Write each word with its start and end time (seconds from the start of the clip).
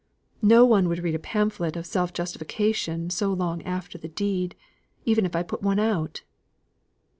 No 0.41 0.65
one 0.65 0.87
would 0.89 1.03
read 1.03 1.13
a 1.13 1.19
pamphlet 1.19 1.75
of 1.75 1.85
self 1.85 2.11
justification 2.11 3.11
so 3.11 3.31
long 3.31 3.61
after 3.61 3.99
the 3.99 4.07
deed, 4.09 4.55
even 5.05 5.27
if 5.27 5.35
I 5.35 5.43
put 5.43 5.61
one 5.61 5.77
out." 5.77 6.23